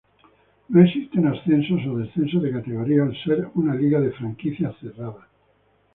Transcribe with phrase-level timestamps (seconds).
[0.69, 5.27] No existen ascensos o descensos de categoría al ser una liga de franquicias cerrada.